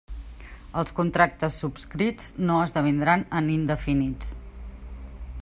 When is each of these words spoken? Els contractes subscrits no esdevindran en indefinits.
Els 0.81 0.93
contractes 0.99 1.57
subscrits 1.63 2.33
no 2.47 2.57
esdevindran 2.65 3.27
en 3.41 3.53
indefinits. 3.59 4.35